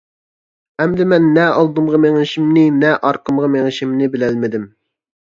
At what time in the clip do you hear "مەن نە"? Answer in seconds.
1.11-1.43